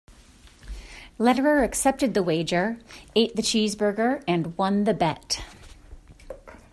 Lederer 1.19 1.63
accepted 1.63 2.15
the 2.15 2.23
wager, 2.23 2.79
ate 3.15 3.35
the 3.35 3.43
cheeseburger, 3.43 4.23
and 4.27 4.57
won 4.57 4.85
the 4.85 4.95
bet. 4.95 5.43